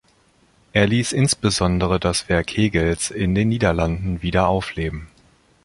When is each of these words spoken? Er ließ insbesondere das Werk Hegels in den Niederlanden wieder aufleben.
Er 0.73 0.87
ließ 0.87 1.11
insbesondere 1.11 1.99
das 1.99 2.27
Werk 2.27 2.49
Hegels 2.57 3.11
in 3.11 3.35
den 3.35 3.49
Niederlanden 3.49 4.23
wieder 4.23 4.47
aufleben. 4.47 5.09